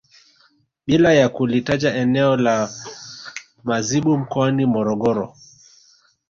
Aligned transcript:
Bila 0.87 1.13
ya 1.13 1.29
kulitaja 1.29 1.95
eneo 1.95 2.37
la 2.37 2.69
Mazimbu 3.63 4.17
mkoani 4.17 4.65
Morogoro 4.65 5.35